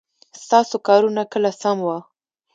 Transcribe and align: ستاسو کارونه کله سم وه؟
ستاسو 0.43 0.75
کارونه 0.87 1.21
کله 1.33 1.51
سم 1.61 1.77
وه؟ 1.85 1.97